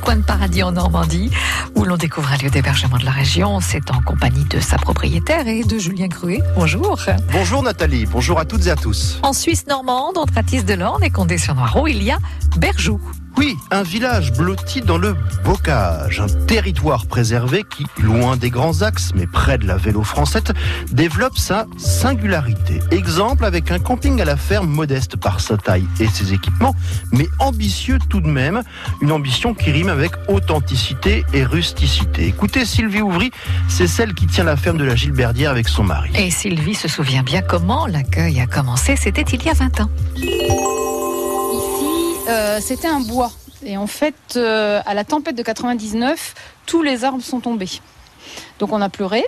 [0.00, 1.30] coin de paradis en Normandie,
[1.74, 3.60] où l'on découvre un lieu d'hébergement de la région.
[3.60, 6.40] C'est en compagnie de sa propriétaire et de Julien Cruet.
[6.56, 6.98] Bonjour.
[7.30, 9.18] Bonjour Nathalie, bonjour à toutes et à tous.
[9.22, 12.18] En Suisse normande, entre Atis de l'Orne et Condé-sur-Noireau, il y a
[12.56, 13.00] Berjoux.
[13.38, 15.14] Oui, un village blotti dans le
[15.44, 20.44] bocage, un territoire préservé qui, loin des grands axes, mais près de la vélo française,
[20.90, 22.80] développe sa singularité.
[22.90, 26.74] Exemple avec un camping à la ferme modeste par sa taille et ses équipements,
[27.12, 28.62] mais ambitieux tout de même,
[29.02, 32.26] une ambition qui rime avec authenticité et rusticité.
[32.26, 33.32] Écoutez, Sylvie Ouvry,
[33.68, 36.10] c'est celle qui tient la ferme de la Gilberdière avec son mari.
[36.16, 39.90] Et Sylvie se souvient bien comment l'accueil a commencé, c'était il y a 20 ans.
[42.28, 43.30] Euh, c'était un bois.
[43.64, 46.34] Et en fait, euh, à la tempête de 99,
[46.66, 47.80] tous les arbres sont tombés.
[48.58, 49.24] Donc on a pleuré.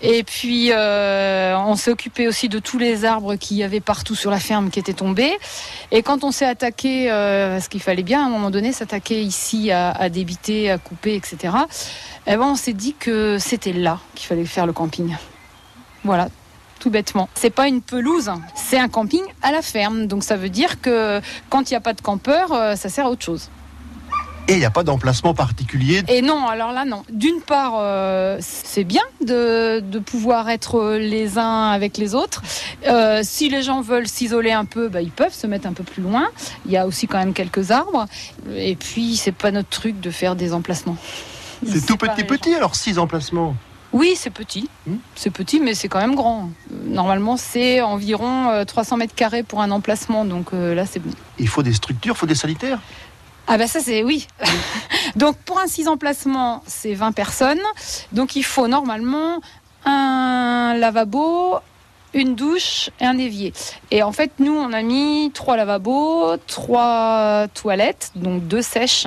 [0.00, 4.14] Et puis euh, on s'est occupé aussi de tous les arbres qu'il y avait partout
[4.14, 5.36] sur la ferme qui étaient tombés.
[5.90, 9.70] Et quand on s'est attaqué, parce qu'il fallait bien à un moment donné s'attaquer ici
[9.70, 11.54] à, débiter, à couper, etc.
[12.26, 15.14] Eh ben, on s'est dit que c'était là qu'il fallait faire le camping.
[16.04, 16.28] Voilà,
[16.88, 17.28] tout bêtement.
[17.34, 20.06] C'est pas une pelouse, c'est un camping à la ferme.
[20.06, 23.04] Donc ça veut dire que quand il n'y a pas de campeur, euh, ça sert
[23.04, 23.50] à autre chose.
[24.48, 26.02] Et il n'y a pas d'emplacement particulier?
[26.08, 27.02] Et non, alors là, non.
[27.10, 32.40] D'une part, euh, c'est bien de, pouvoir être les uns avec les autres.
[32.86, 35.84] Euh, si les gens veulent s'isoler un peu, bah, ils peuvent se mettre un peu
[35.84, 36.28] plus loin.
[36.64, 38.06] Il y a aussi quand même quelques arbres.
[38.56, 40.96] Et puis, c'est pas notre truc de faire des emplacements.
[41.66, 43.54] C'est tout petit, petit, alors six emplacements?
[43.98, 44.70] Oui, c'est petit.
[44.86, 44.96] Hmm.
[45.16, 46.50] C'est petit, mais c'est quand même grand.
[46.70, 50.24] Euh, normalement, c'est environ 300 euh, mètres carrés pour un emplacement.
[50.24, 51.10] Donc euh, là, c'est bon.
[51.38, 52.78] Il faut des structures, il faut des sanitaires?
[53.48, 54.28] Ah bah ça c'est oui.
[55.16, 57.60] donc pour un 6 emplacements, c'est 20 personnes.
[58.12, 59.40] Donc il faut normalement
[59.84, 61.56] un lavabo,
[62.14, 63.52] une douche et un évier.
[63.90, 69.06] Et en fait, nous, on a mis trois lavabos, trois toilettes, donc deux sèches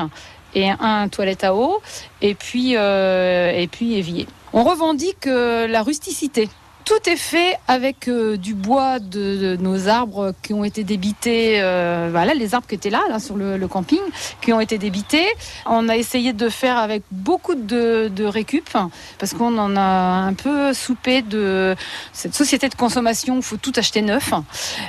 [0.55, 1.81] et un toilette à eau,
[2.21, 4.27] et puis, et puis évier.
[4.53, 6.49] On revendique euh, la rusticité.
[6.85, 11.61] Tout est fait avec euh, du bois de, nos arbres qui ont été débités.
[11.61, 13.99] Euh, voilà, les arbres qui étaient là, là sur le, camping,
[14.41, 15.27] qui ont été débités.
[15.65, 18.69] On a essayé de faire avec beaucoup de, de récup
[19.17, 21.75] parce qu'on en a un peu soupé de
[22.13, 24.33] cette société de consommation où il faut tout acheter neuf.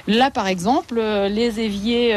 [0.07, 2.15] Là, par exemple, les éviers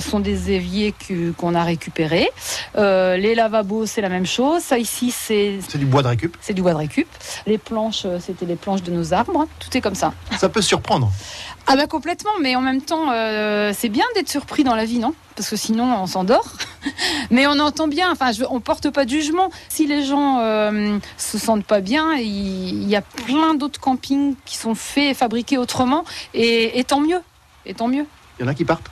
[0.00, 0.94] sont des éviers
[1.36, 2.28] qu'on a récupérés.
[2.76, 4.62] les lavabos, c'est la même chose.
[4.62, 6.36] Ça ici, c'est c'est du bois de récup.
[6.40, 7.08] C'est du bois de récup.
[7.46, 9.46] Les planches, c'était les planches de nos arbres.
[9.58, 10.12] Tout est comme ça.
[10.38, 11.10] Ça peut surprendre.
[11.66, 14.98] Ah bah complètement, mais en même temps, euh, c'est bien d'être surpris dans la vie,
[14.98, 15.14] non?
[15.34, 16.52] Parce que sinon, on s'endort.
[17.30, 19.50] mais on entend bien, enfin, je, on porte pas de jugement.
[19.68, 24.56] Si les gens euh, se sentent pas bien, il, y a plein d'autres campings qui
[24.58, 27.20] sont faits et fabriqués autrement, et, et tant mieux.
[27.64, 28.06] Et tant mieux.
[28.38, 28.90] Il y en a qui partent?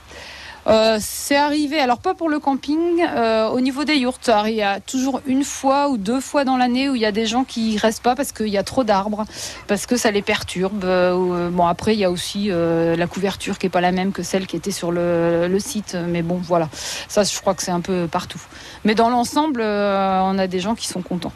[0.66, 4.18] Euh, c'est arrivé, alors pas pour le camping, euh, au niveau des yurts.
[4.46, 7.12] il y a toujours une fois ou deux fois dans l'année où il y a
[7.12, 9.24] des gens qui restent pas parce qu'il y a trop d'arbres,
[9.66, 10.84] parce que ça les perturbe.
[10.84, 14.22] Euh, bon, après, il y a aussi la couverture qui est pas la même que
[14.22, 15.96] celle qui était sur le, le site.
[16.08, 16.68] Mais bon, voilà.
[17.08, 18.40] Ça, je crois que c'est un peu partout.
[18.84, 21.32] Mais dans l'ensemble, on a des gens qui sont contents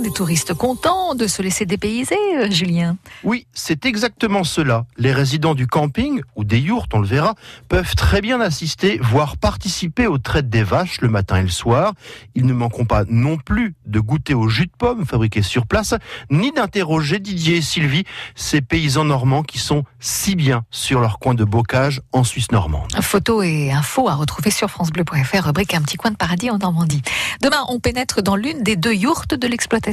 [0.00, 2.96] des touristes contents de se laisser dépayser, euh, Julien.
[3.24, 4.86] Oui, c'est exactement cela.
[4.96, 7.34] Les résidents du camping, ou des yourtes, on le verra,
[7.68, 11.94] peuvent très bien assister, voire participer aux traites des vaches le matin et le soir.
[12.34, 15.94] Ils ne manqueront pas non plus de goûter au jus de pomme fabriqué sur place,
[16.30, 18.04] ni d'interroger Didier et Sylvie,
[18.34, 22.92] ces paysans normands qui sont si bien sur leur coin de bocage en Suisse normande.
[23.00, 27.02] Photos et infos à retrouver sur francebleu.fr, rubrique Un petit coin de paradis en Normandie.
[27.42, 29.87] Demain, on pénètre dans l'une des deux yourtes de l'exploitation.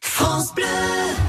[0.00, 1.25] France Bleu